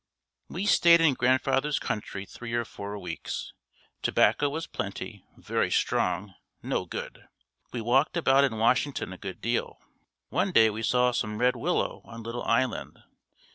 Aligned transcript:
"We 0.49 0.65
stayed 0.65 0.99
in 0.99 1.13
grandfather's 1.13 1.77
country 1.77 2.25
three 2.25 2.53
or 2.53 2.65
four 2.65 2.97
weeks. 2.97 3.53
Tobacco 4.01 4.49
was 4.49 4.65
plenty, 4.65 5.23
very 5.37 5.69
strong, 5.69 6.33
no 6.63 6.85
good! 6.85 7.27
We 7.71 7.81
walked 7.81 8.17
about 8.17 8.43
in 8.43 8.57
Washington 8.57 9.13
a 9.13 9.19
good 9.19 9.41
deal. 9.41 9.79
One 10.29 10.51
day 10.51 10.71
we 10.71 10.81
saw 10.81 11.11
some 11.11 11.37
red 11.37 11.55
willow 11.55 12.01
on 12.05 12.23
little 12.23 12.41
island. 12.45 12.97